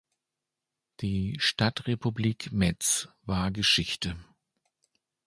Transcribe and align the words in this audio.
Die 1.01 1.35
Stadtrepublik 1.39 2.51
Metz 2.51 3.07
war 3.21 3.51
Geschichte. 3.51 4.17